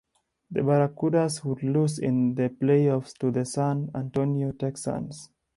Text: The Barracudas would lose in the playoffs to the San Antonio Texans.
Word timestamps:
The 0.49 0.61
Barracudas 0.61 1.45
would 1.45 1.61
lose 1.61 1.99
in 1.99 2.33
the 2.33 2.49
playoffs 2.49 3.13
to 3.19 3.29
the 3.29 3.45
San 3.45 3.91
Antonio 3.93 4.51
Texans. 4.51 5.29